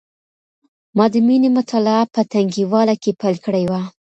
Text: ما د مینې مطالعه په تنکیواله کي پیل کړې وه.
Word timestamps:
ما 0.97 1.05
د 1.13 1.15
مینې 1.27 1.49
مطالعه 1.57 2.03
په 2.13 2.21
تنکیواله 2.31 2.95
کي 3.03 3.11
پیل 3.21 3.35
کړې 3.45 3.63
وه. 3.71 3.81